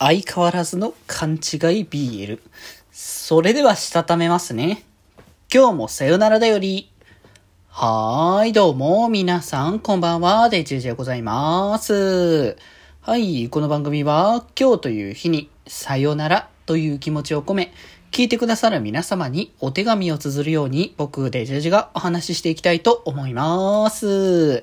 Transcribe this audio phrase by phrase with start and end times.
[0.00, 1.38] 相変わらずの勘違い
[1.84, 2.38] BL。
[2.92, 4.84] それではしたためますね。
[5.52, 6.88] 今日もさよならだより。
[7.66, 12.56] はーい、どうも、皆さん、こんばんは、デジェジでございます。
[13.00, 17.72] はい、この番組は、今日という日に、さよならという気持ちを込め、
[18.12, 24.62] 聞いてくださる皆様にお手紙を綴るように、僕、デジェジェがお話ししていきたいと思います。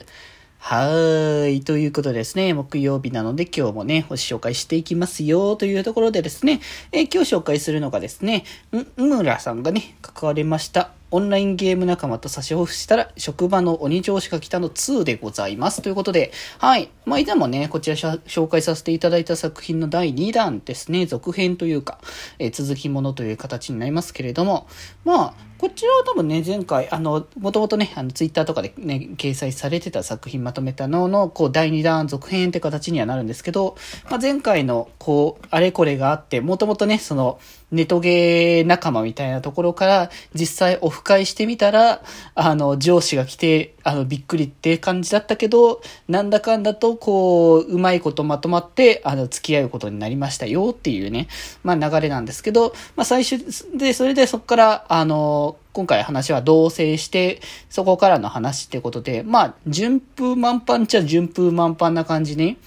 [0.67, 1.61] はーい。
[1.61, 6.59] ということでですね、木曜日なので今日もね、星紹介していきますよというところでですね、
[6.91, 10.89] えー今日紹介するのがですね、ん、うむらさんがね、関わりました。
[11.11, 15.81] オンラインゲーム仲間と差しオフしたら、職場の鬼上司が来たの2でございます。
[15.81, 16.89] ということで、はい。
[17.05, 21.99] まあ、以前もね、こちら紹介させていただいた作品の第2弾ですね、続編というか、
[22.39, 24.67] えー続きものという形になりますけれども、
[25.03, 33.77] まあ、こちらは多分ね、前回、あの、もともとね、あの、ツイッターとかでね、掲載されてた作品まとめたのの、こう、第2弾続編って形にはなるんですけど、
[34.09, 37.39] まあ、前回の、こう、あれこれがあって、もともとね、その、
[37.71, 42.01] ネトゲー仲間みたいなところから、実際オフ会してみたら、
[42.35, 51.27] あの、上司が来て、あの、びっくりって感じだったけど、なんだかんだと、こう、うまいことまとまって、あの、付き合うことになりましたよっていうね、
[51.63, 53.43] まあ、流れなんですけど、まあ、最終
[53.75, 62.57] で、それでそこから、あの、今回話は同棲して、そこからの話ってことで、まあ、順風満帆っちゃ順風満帆な感じに、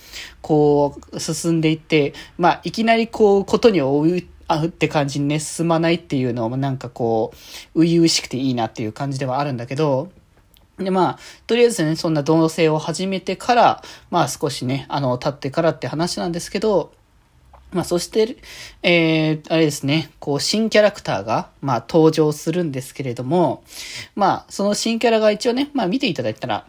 [0.43, 7.33] こう、進んでいって、まあ、いきなりこう、ことに追う、あって感じにね、進まないっていうのもなんかこ
[7.75, 10.11] う、初々しくていいなっていう感じではあるんだけど、
[10.79, 16.93] で、まあ、とりあえずね、そんな同棲を始めてから、まあ少しね、あの、経ってからって話なんですけど、
[17.71, 18.39] まあ、そして、
[18.83, 23.63] えー、あれですね、こう、新キャラクターが、まあ、登場するんですけれども、
[24.17, 26.67] まあ、その新キャラが一応ね、まあ、見ていただいたら、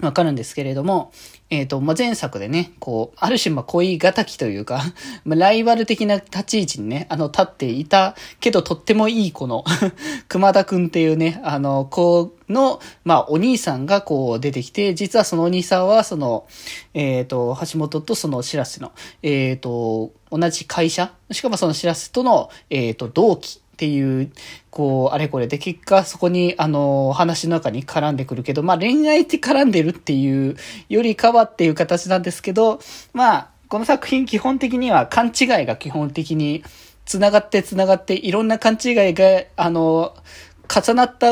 [0.00, 1.12] わかるんですけれども、
[1.50, 4.82] えっ、と、まあ、前作でね、こう、ある種、まあ、恋敵というか、
[5.24, 9.64] ま、ライバル的な立ち位置にね、あの、立っていたけど、とってもいい子の、
[10.28, 16.46] 熊田くんっていうね、あの、子の、まあ、お兄さんがこう出てきて、実はそのお兄さんは、その、
[16.92, 24.32] えっ、と、橋本とそのしらせの、えっ、と、同じ会社、しかもそのしらせとの、えっ、と、同期っていう、
[24.70, 30.56] こう、あれこれで、結果そこに、あの、話の中に絡んでくるけど、まあ恋愛って絡んでるっていう
[30.88, 32.80] よりかはっていう形なんですけど、
[33.12, 36.64] まあ、この作品基本的には勘違いが基本的に
[37.04, 40.16] 繋がって繋がって、いろんな勘違いが、あの、
[40.68, 41.28] 重なった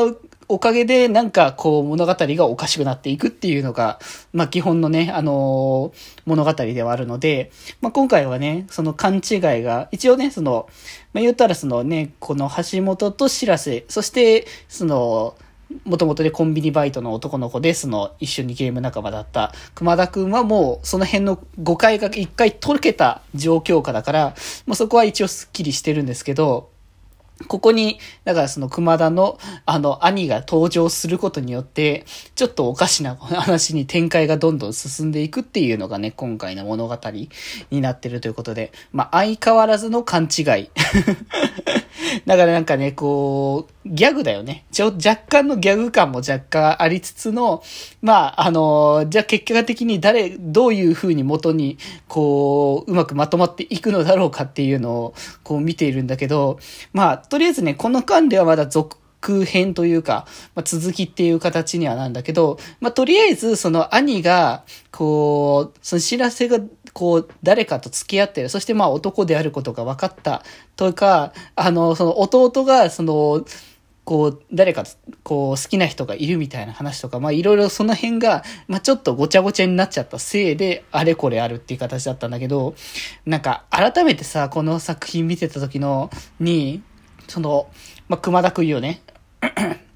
[0.49, 3.99] おかげで、なんかこう物語がおかしくなっていくっていうのが、
[4.31, 10.69] まあ基本のね、あのー物語ではあるので、まあ今回はね、その勘違いが、一応ね、その、
[11.13, 15.35] まあ言ったらそのね、この橋本と白瀬、そして、その、
[15.83, 24.35] もともとでコンビニバイトの男の子で、その一緒にゲーム仲間だった熊田くんはもうその辺の誤解が一回解けた状況下だから、
[24.65, 26.69] まあそこは一応スッキリしてるんですけど、
[27.47, 32.05] ここに、だからその熊田の、あの、兄が登場することによって、
[32.35, 36.97] ちょっとおかしな 話に展開がどんどん進んでいくっていうのがね、今回の物語
[37.69, 40.69] になってるということで、まあ、相変わらずの勘違い。
[42.25, 44.65] だからなんかね、こう、ギャグだよね。
[44.71, 47.63] ちょ、若干のギャグ感も若干ありつつの、
[48.01, 55.13] まあ、あの、じゃあ結果的に誰、どういう風に元に、こう、うまくまとまっていくのだろうかっていうのを、
[55.43, 56.59] こう見ているんだけど、
[56.93, 58.97] まあ、とりあえずね、この間ではまだ続
[59.45, 66.59] 編というか、まあ、続きっていう形にはなんだけど、まあ、とりあえず、その兄が、こう、その知らせが、
[66.93, 68.49] こう、誰かと付き合ってる。
[68.49, 70.43] そしてまあ男であることが分かった。
[70.75, 73.45] とか、あの、その弟が、その、
[74.07, 74.85] こう、誰か、
[75.23, 82.73] こう、好きな人がいるみたいな話とか、まあいろいろその辺が、まあちょっとごちゃごちゃになっちゃったせいで、あれこれあるっていう形だったんだけど、
[83.25, 86.09] なんか改めてさ、この作品見てた時の、
[86.39, 86.81] に、
[87.27, 87.67] その、
[88.07, 89.01] まあ熊田くんよね。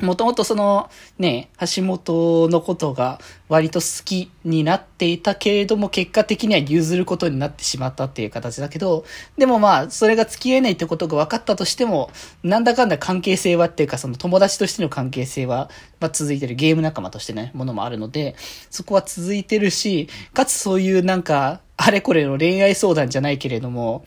[0.00, 3.18] もともとそのね、橋本のことが
[3.48, 9.04] 割と好きになっていたけれども、結果的には譲ることになってしまったっていう形だけど、
[9.36, 12.10] でもまあ、それが付き合えないってことが分かったとしても、
[12.44, 15.68] なんだかんだ関係性はっていうか、その友達としての関係性は、
[15.98, 18.36] まあ続いてるゲーム仲間としてね、ものもあるので、
[18.70, 24.04] そこは続いてるし、かつそういうなんか、あれこれの恋愛相談じゃないけれども、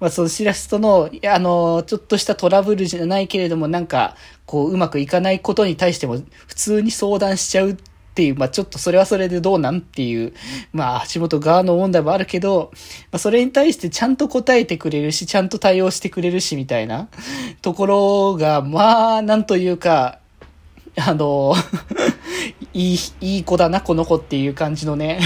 [0.00, 7.76] まあそのシラスとの、あの、ちょっとしたトラブルじゃないけれども、なんか、こう、うまくいかないことに対しても、普通に相談しちゃうっ
[8.14, 10.32] ていう、まあちょっとそれはそれでどうなんっていう、
[10.72, 12.72] まあ橋本側の問題もあるけど、
[13.12, 17.08] まあそれに対してちゃんと答えてくれるし、ちゃんと対応してくれるし、みたいな
[17.60, 20.20] ところが、まあ、なんというか、
[20.96, 21.54] あの、
[22.72, 25.20] いい、いい子だな、この子っていう感じのね、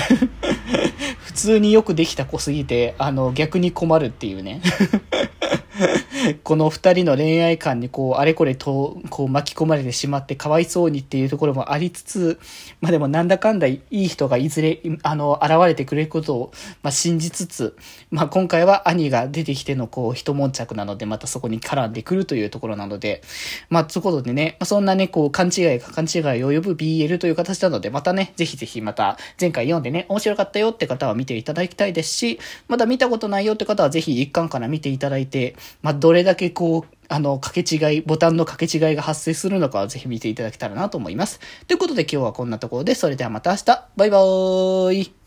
[1.44, 4.62] 通によくできた子すぎて、あの、逆に困るっていうね。
[6.43, 12.38] この二人の恋愛観にこう、あれこれと、こう巻き込まれてしまってかわいそうにっていうところもありつつ、
[12.81, 17.76] まあでもなんだかんだいい人がいずれ、あの、現れてくれることを、まあ信じつつ、
[18.11, 23.23] まあ今回は兄が出てきてのこう、一悶着なので、またそこに絡んでくるというところなので、
[23.69, 32.38] まあ、ということでね、ま、そんなね、こう、勘違いが勘違いを呼ぶ BL という形なので、またね、ぜひぜひまた、前回読んでね、面白かったよって方は見ていただきたいですし、
[32.69, 41.40] まだ見たことないよって方はぜひ一巻から見ていただいて、まあ、どれだけこう、あの、掛け違い、ボタンの掛け違いが発生するのかはぜひ見ていただけたらなと思います。
[41.66, 45.24] ということで今日はこんなところで、それではまた明日、バイバーイ